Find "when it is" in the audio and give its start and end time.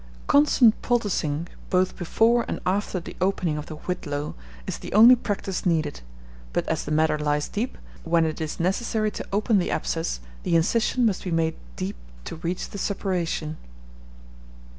8.03-8.59